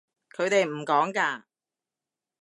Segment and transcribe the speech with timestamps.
[0.35, 1.43] 佢哋唔趕㗎